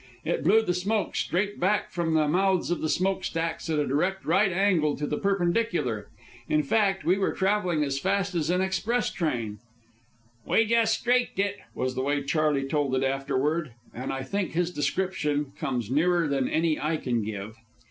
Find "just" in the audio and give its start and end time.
10.65-10.99